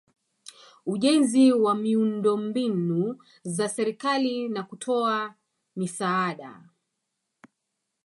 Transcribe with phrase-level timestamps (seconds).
[0.85, 5.35] ujenzi wa miundombinu za serikali na kutoa
[5.75, 6.63] misaada